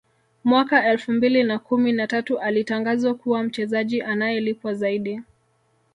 [0.43, 5.21] Mwaka elfu mbili na kumi na tatu alitangazwa kuwa mchezaji anayelipwa zaidi